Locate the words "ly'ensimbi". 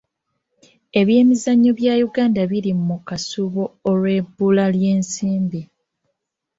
4.75-5.61